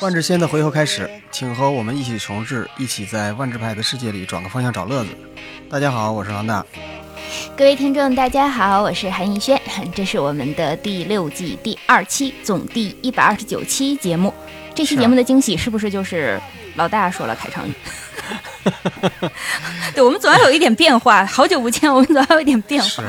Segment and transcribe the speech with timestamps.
[0.00, 5.10] 万智仙的回合开始，请和我们一起重置，一起在万智牌的世界里转个方向找乐子。
[5.68, 6.64] 大家好，我是王大。
[7.56, 9.60] 各位听众，大家好，我是韩逸轩，
[9.94, 14.32] 这是我们的第六季第二期，总第一百二十九期节目。
[14.74, 16.40] 这期节目的惊喜是不是就是
[16.76, 17.72] 老大说了开场语？
[19.94, 21.24] 对，我们总要有一点变化。
[21.26, 23.04] 好久不见，我们总要有一点变化。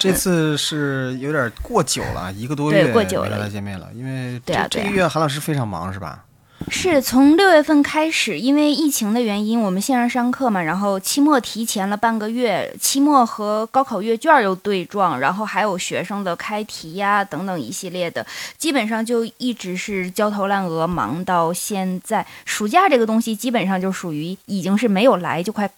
[0.00, 6.24] 是，这次是有点过久了，一个多月没跟大家见面了，因为这这个月韩老师非常忙，是吧？
[6.70, 18.26] 是从六月份开始，因为疫情的原因，我们线上上课嘛，然后期末提前了半个月，期末和高考阅卷又对撞，然后还有学生的开题呀等等一系列的，
[18.58, 22.26] 基本上就一直是焦头烂额，忙到现在。
[22.44, 25.70] 暑假这个东西基本上就属于已经是没有来就快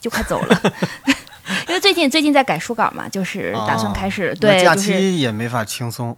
[0.00, 0.60] 就快走了，
[1.06, 1.12] 因
[1.80, 6.14] 为最近最近在改书稿嘛，就是打算开始对，假期也没法轻松。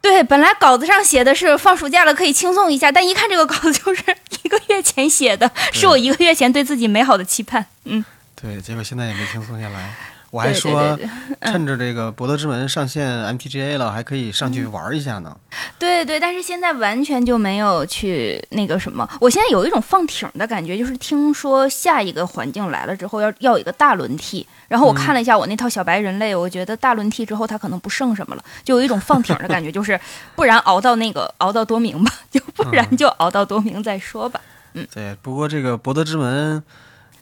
[0.00, 4.02] 对，本来稿子上写的是放暑假了可以轻松一下，但一看这个稿子就是
[4.44, 7.64] 一个月前写的，是我一个月前对自己美好的期盼。
[7.84, 8.04] 嗯，
[8.40, 9.94] 对，结果现在也没轻松下来。
[10.32, 10.98] 我还说，
[11.42, 15.36] 趁着这个博德之门上线 MTGA 了，还可以上去玩一下呢。
[15.78, 19.06] 对对，但是现在完全就没有去那个什么。
[19.20, 24.46] 我现在有一种放挺的感觉，就是听说下一个环境来了之后要要有一个大轮替。
[24.72, 30.00] 然后我看了一下我那套小白人类，我觉得大轮替之后它可能不剩什么了，就有一种放挺的感觉， 就是
[30.34, 34.40] 不然熬到那个熬到多明吧， 就不然就熬到多明再说吧。
[34.72, 35.14] 嗯，对。
[35.20, 36.62] 不过这个博德之门。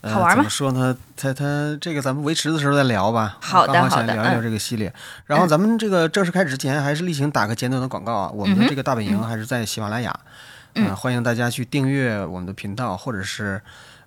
[0.03, 0.37] 好玩吗？
[0.37, 0.97] 怎么说呢？
[1.15, 3.37] 他他这个咱们维持的时候再聊吧。
[3.43, 3.91] 好的，好的。
[3.91, 4.91] 想聊一聊这个系列。
[5.27, 8.31] 然后咱们这个正式开始之前，还是例行打个简短的广告啊。
[8.33, 10.19] 我们的这个大本营还是在喜马拉雅，
[10.75, 13.61] 嗯，欢迎大家去订阅我们的频道，或者是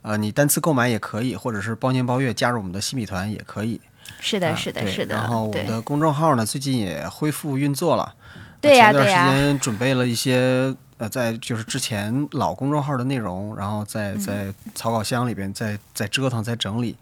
[0.03, 3.81] 呃你单次购买也可以，或者是包年包月加入我们的新米团也可以。
[4.19, 5.15] 是的，是的，是的。
[5.15, 8.13] 然后我们的公众号呢，最近也恢复运作了。
[8.61, 9.25] 对呀，对呀。
[9.25, 10.75] 前段时间准备了一些。
[10.99, 16.95] 呃，在就是之前老公众号的内容，然后在在草稿箱里边再再折腾在整理，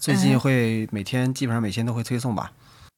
[0.00, 2.50] 最近会每天基本上每天都会推送吧。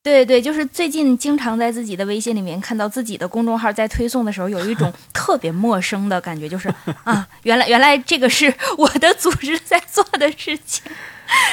[0.09, 6.73] 对对，就是最近经常在自己的微信里面看到自己的公众号在推送的时候，有一种 特别陌生的感觉，就是
[7.05, 10.83] 啊，原来原来这个是我的组织在做的事情，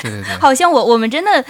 [0.01, 1.45] 对对对， 好像我我们真的。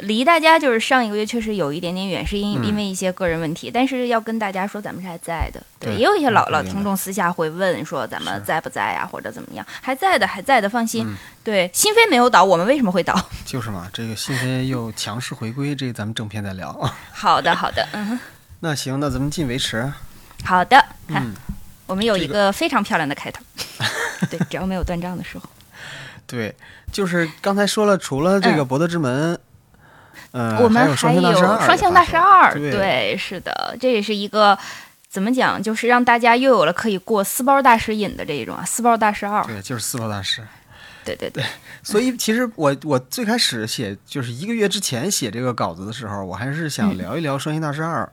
[0.00, 3.70] 离大家就是上一个月确实有一点点远，是因因为一些个人问题。
[3.72, 5.62] 但是要跟大家说，咱们是还在的。
[5.78, 9.64] 对，也有一些老老听众私下会问说，咱们在不在呀，或者怎么样？
[9.82, 11.06] 还在的，还在的，放心。
[11.44, 13.14] 对，新飞没有倒，我们为什么会倒？
[13.44, 16.72] 就是嘛，这个新飞又强势回归，这个咱们正片再聊。
[17.12, 18.18] 好的，好的， 嗯。
[18.60, 19.92] 那行，那咱们进维持。
[20.44, 21.30] 好的，看，
[21.86, 23.44] 我们有一个非常漂亮的开头。
[24.30, 25.44] 对，只要没有断账的时候。
[26.26, 26.54] 对，
[26.90, 29.38] 就是刚才说了，除了这个博德之门。
[30.32, 34.58] 我们还有双向大师二，对，是的，这也是一个
[35.10, 40.42] 怎么讲，就是让大家又有了可以过四包大师瘾的这一种啊，四包大师二，对，就是四包大师，
[41.04, 41.44] 对对对。
[41.82, 48.08] 所以其实我我最开始写就是一个月之前写这个稿子的时候，我还是想聊一聊双星大师二，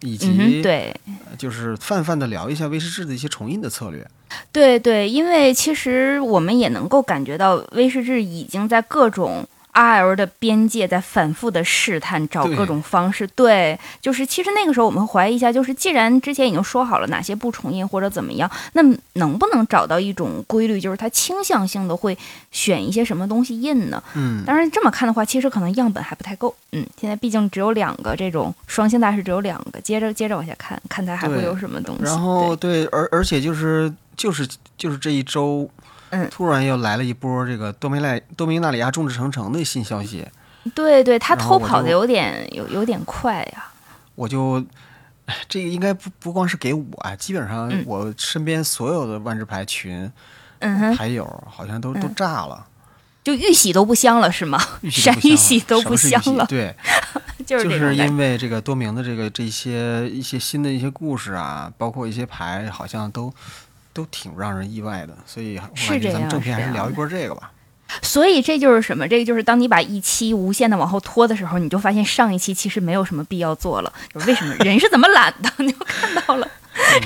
[0.00, 0.94] 以及对，
[1.38, 4.06] 就是泛泛的聊一下威士制的一些重印的策略。
[4.50, 9.46] 对对，因为其实我们也能够感觉到威士制已经在各种。
[9.72, 13.26] R L 的边界在反复的试探，找各种方式。
[13.28, 18.82] 对，就是其实那个时候我们怀疑一下，就是既然之前已经说好了哪些不重印或者怎么样，那
[19.14, 22.16] 能不能找到一种规律，就是它倾向性的会
[22.50, 24.02] 选一些什么东西印呢？
[24.14, 26.54] 嗯，当然这么看的话，其实可能样本还不太够。
[26.72, 32.04] 嗯，现在毕竟只有两个这种双星大师，只有两个，接着接着往下看，看它还会有什么东西。
[32.04, 34.46] 然后对，而而且就是就是
[34.76, 35.70] 就是这一周。
[36.12, 40.28] 嗯，突然又来了一波这个多梅赖多明纳里亚众志成城的新消息。
[40.74, 43.64] 对对，他偷跑的有点有有点快呀。
[44.14, 44.62] 我就，
[45.48, 50.12] 这个应该不不光是给我，基本上我身边所有的万智牌群，
[50.58, 52.66] 嗯哼，牌友好像都都炸了，
[53.24, 54.60] 就玉玺都不香了是吗？
[54.90, 56.44] 闪玉玺都不香了。
[56.46, 56.76] 对，
[57.46, 63.32] 就是因为这个多明的这个这些一些新的一些故事啊，包括一些牌，好像都。
[63.92, 67.50] 都挺让人意外的，所以我感觉咱们正片还是聊一波这个吧。
[68.00, 69.06] 所以这就是什么？
[69.06, 73.92] 这个就是当你把一期无限的往后拖的时候，你就发现上一期其实没有什么必要做了。
[74.26, 74.54] 为什么？
[74.64, 75.50] 人是怎么懒的？
[75.58, 76.48] 你就看到了，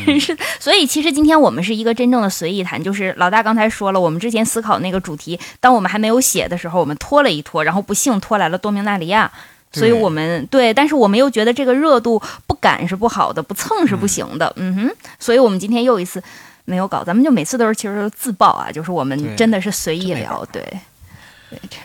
[0.06, 0.36] 人是。
[0.60, 9.28] 所以其实今天我们是一个真正的随意谈，就是老大刚才说了，我们之前思考那个主题，当我们还没有写的时候，我们拖了一拖，然后不幸拖来了多明纳里亚，
[9.72, 14.52] 所以我们对，但是我们又觉得这个热度不赶是不好的，不蹭是不行的。
[14.54, 16.22] 嗯哼，所以我们今天又一次。
[16.66, 20.62] 没有搞，咱们就每次都是其实自爆啊，就是我们真的是随意聊，对。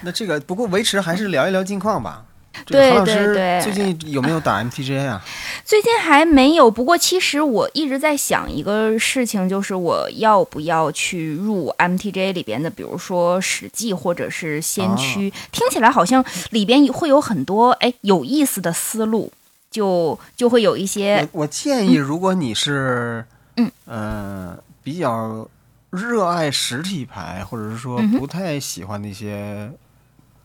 [0.01, 2.25] 那这个不过维持还是聊一聊近况吧。
[2.65, 5.23] 对对对最近有没有打 MTJ 啊？
[5.63, 19.31] 最近还没有，不过其实我一直在想一个事情，就是我要不要去入 MTJ 里边的，比如说《史记》或者是先驱，哦听起来好像里边会有很多哎有意思的思路，
[19.71, 23.23] 就就会有一些我我建议，如果你是
[23.55, 25.47] 嗯呃比较
[25.89, 29.71] 热爱实体牌，或者是说不太喜欢那些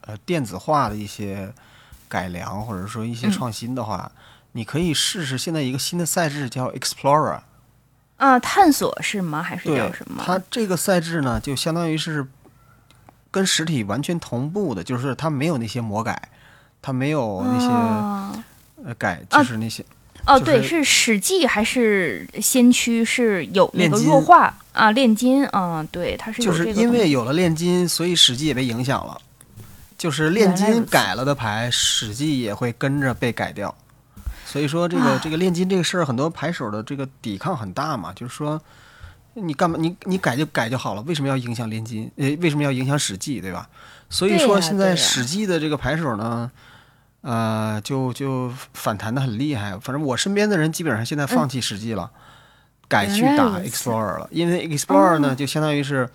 [0.02, 1.52] 呃电子化的一些
[2.08, 4.10] 改良，或者说一些嗯创新的话，
[4.52, 7.40] 你可以试试现在一个新的赛制叫 Explorer。
[8.16, 9.42] 啊探索是吗？
[9.42, 10.22] 还是叫什么？
[10.24, 12.26] 它这个赛制呢，就相当于是
[13.30, 16.30] 跟实体完全同步的，就是它没有那些魔改，
[16.80, 18.42] 它没有那些、哦
[18.84, 19.84] 呃改，啊就是那些、
[20.26, 23.04] 哦，就是对，是《史记》还是先驱？
[23.04, 29.18] 是有那个弱化啊，炼金啊，对，它是就是因为有了炼金，所以史记也被影响了。
[29.96, 33.74] 就是炼金改了的牌，史记也会跟着被改掉。
[34.44, 38.12] 所以说，这个啊这个炼金这个事儿，很多牌手的这个抵抗很大嘛。
[38.12, 38.60] 就是说，
[39.32, 42.10] 你干嘛你你改就改就好了，为什么要影响炼金？
[42.16, 43.68] 呃，为什么要影响史记，对吧？
[44.10, 46.50] 所以说，现在史记的这个牌手呢，
[47.26, 49.72] 呃，就就反弹的很厉害。
[49.82, 52.08] 反正我身边的人基本上现在放弃实际了，
[52.86, 56.08] 改去打 Explorer 了，因为 Explorer 呢，哦就相当于是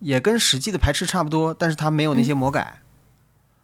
[0.00, 2.80] 也跟实际的排斥差不多，但是它没有那些魔改。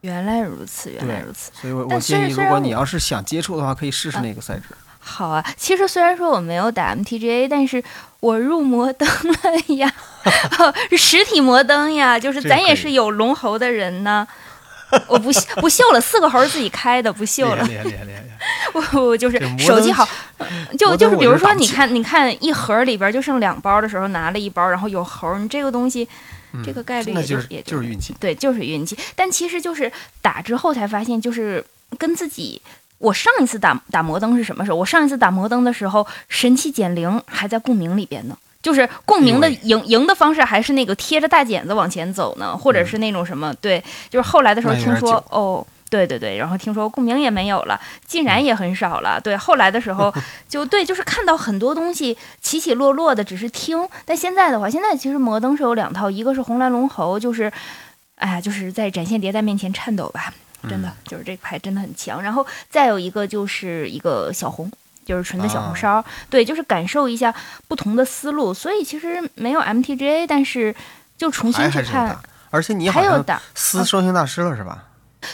[0.03, 1.51] 原来如此，原来如此。
[1.61, 4.63] 所以我我建议，如果你要是想接触的话，可以试试那个赛制。
[5.01, 7.83] 好啊，其实虽然说我没有打 MTGA，但是
[8.21, 9.93] 我入魔登了呀，
[10.97, 14.29] 实体魔登呀，就是咱也是有龙猴的人呢。
[15.09, 17.65] 我不秀不秀了，四个猴自己开的，不秀了。
[17.65, 18.23] 厉害厉害厉害！
[18.75, 20.07] 我我就是手机好，
[20.79, 26.07] 就就是比如说，你看你看一盒里边就剩两包的时候，拿了一包，然后有猴，你这个东西，
[26.65, 28.15] 这个概率也就是也就是运气。
[28.21, 28.99] 对，就是运气。
[29.15, 31.65] 但其实就是打之后才发现，就是
[31.99, 32.61] 跟自己。
[32.99, 34.79] 我上一次打打摩登是什么时候？
[34.79, 38.39] 我上一次打摩登的时候，神器减零还在共鸣里边呢。
[38.65, 43.53] 就是共鸣的赢赢的方式还是那个贴着大剪子往前走呢，或者是那种什么？
[43.61, 49.21] 对，就是后来的时候听说哦，对对对，然后听说共鸣也没有了，竟然也很少了。
[49.21, 50.11] 对，后来的时候
[50.49, 53.87] 就对，就是看到很多东西起起落落的，只是听。
[54.07, 57.53] 但现在的话，现在其实摩登是有两套，一个是红蓝龙猴，就是，
[58.17, 60.33] 哎呀，就是在展现迭代面前颤抖吧，
[60.71, 62.23] 真的、就是这个牌真的很强。
[62.23, 64.71] 然后再有一个就是一个小红。
[65.05, 67.35] 就是纯的小红烧，对，就是感受一下
[67.69, 68.53] 不同的思路。
[68.55, 70.75] 所以其实没有 MTGA，但是
[71.17, 72.19] 就重新去看
[72.51, 74.85] 而且你还有打撕双星大师了是吧？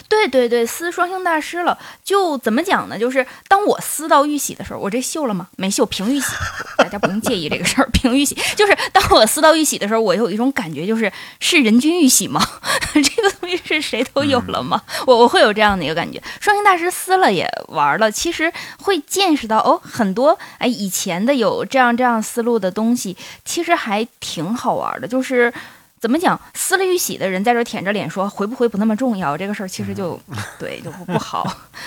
[0.08, 2.98] 对对对，撕双星大师了，就怎么讲呢？
[2.98, 5.48] 就是当我撕到玉玺的时候，我这绣了吗？
[5.56, 6.26] 没绣，平玉玺，
[6.78, 7.88] 大家不用介意这个事儿。
[7.92, 12.40] 平玉玺 就是当我撕到玉玺的时候，我有一种感觉，就是是人均玉玺吗？
[12.92, 14.82] 这个东西是谁都有了吗？
[15.06, 16.22] 我我会有这样的一个感觉。
[16.40, 25.52] 双星大师撕了也玩了，其实会见识到哦，很多哎以前的有这样这样思路的东西，其实还挺好玩的，就是。
[26.00, 26.40] 怎么讲？
[26.54, 30.18] 撕了玉玺的人在这儿舔着脸说回不回不那么重要，这个事儿其实就、
[30.58, 31.46] 对就不不好。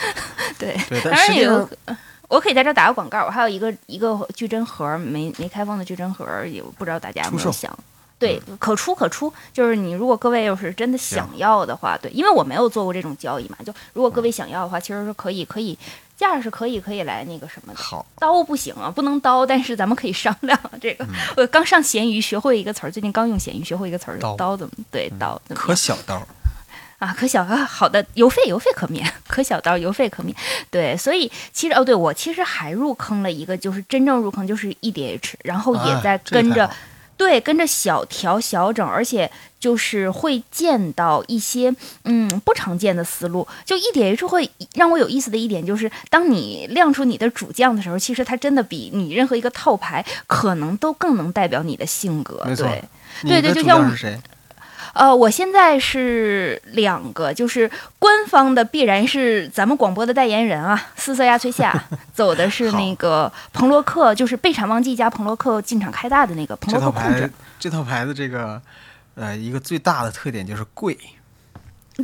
[0.59, 1.67] 对，对，当然也有，
[2.27, 7.75] 我可以在这儿打个广告，我还有一个一个矩阵盒没没开封的矩阵盒，也不知道大家有没有想。
[8.19, 15.77] 对，可出可出，就是你如果各位要是真的想要的话，对，因为我没有做过这种交易嘛，就如果各位想要的话，其实是可以可以
[16.23, 17.79] 价是可以可以来那个什么的。
[17.81, 21.05] 好，刀不行啊，不能刀，但是咱们可以商量这个。
[21.35, 26.15] 我刚上闲鱼学会一个词儿，最近刚用闲鱼学会一个词儿，刀刀怎么对刀怎么可小刀，
[26.99, 27.13] 啊？
[27.17, 30.35] 可小啊，好的，邮费邮费可免， 可小刀邮费可免。
[30.71, 36.69] 对，所以其实哦，对我其实还入坑了一个，就是真正入坑就是 EDH，然后也哎在跟着、
[37.17, 39.29] 对跟着小调小整，而且
[39.59, 43.47] 就是会见到一些嗯不常见的思路。
[43.65, 52.43] 就 EDH 会让我有意思的一点就是，当你亮出你的主将的时候，其实它真的比你任何一个套牌可能都更能代表你的性格。
[52.55, 52.83] 对。
[53.21, 54.19] 对对就像将是谁？
[54.93, 61.83] 呃，我现在是两个，就是官方的必然是咱们广播的代言人啊，四色亚翠夏
[62.13, 68.61] 走的是那个彭洛克，就是备产旺季加彭洛克进场开大的那个彭洛克控制牌，这套牌子这个
[69.15, 70.95] 呃一个最大的特点就是贵，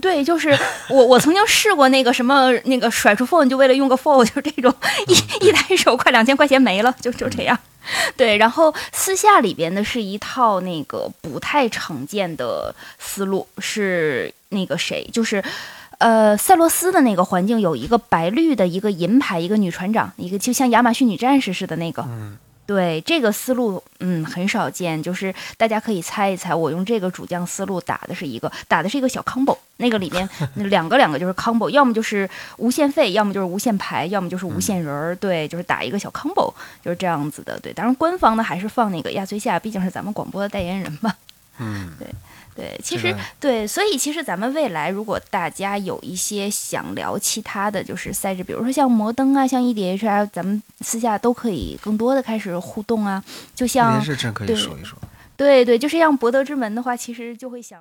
[0.02, 0.58] 对，就是
[0.90, 4.74] 我我曾经试过那个什么那个甩出 phone 就为了用个 phone，就这种
[5.08, 7.56] 一一抬手快两千块钱没了，就就这样。
[8.18, 15.44] 对，然后私下里边的是一套那个不太常见的思路，是那个谁，就是。
[16.00, 22.02] 呃，塞洛斯的那个环境有一个白绿的一个银牌，一个女船长，一个就像亚马逊女战士似的那个。
[22.08, 25.04] 嗯，对这个思路，嗯，很少见。
[25.04, 30.30] 就是大家可以猜一猜，我用这个主将思路打的是一个打的是一个小 combo，那个里面
[30.70, 37.74] 两个两个就是 combo，要么就是无限费，要么就是无限牌，要么就是无限人儿，对，就是打一个小 combo，就是这样子的，对。
[37.74, 41.14] 当然官方呢还是放那个亚崔夏，毕竟是咱们广播的代言人嘛。
[41.58, 42.08] 嗯， 对。
[42.56, 53.24] 对，其实对，所以其实咱们未来如果大家有一些想聊其他的就是赛制，比如说像摩登啊，像 EDH 啊，咱们私下都可以更多的开始互动啊。
[53.56, 55.00] 就像是真可以说一说。
[55.38, 57.80] 对对，就是像博德之门的话，其实就会想。